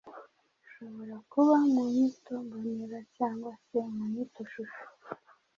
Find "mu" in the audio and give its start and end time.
1.71-1.81, 3.93-4.03